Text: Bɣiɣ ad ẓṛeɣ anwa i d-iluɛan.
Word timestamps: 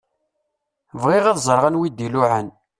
Bɣiɣ 1.01 1.25
ad 1.27 1.39
ẓṛeɣ 1.47 1.65
anwa 1.67 1.83
i 1.87 1.89
d-iluɛan. 1.91 2.47